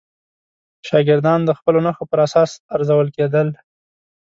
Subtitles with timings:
[0.87, 3.47] شاګردان د خپلو نښو پر اساس ارزول کېدل.